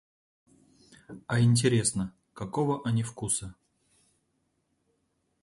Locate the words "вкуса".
3.03-3.53